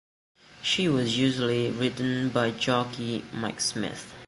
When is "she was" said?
0.63-1.15